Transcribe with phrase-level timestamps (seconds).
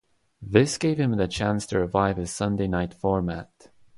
[0.41, 3.69] This gave him the chance to revive his Sunday night format.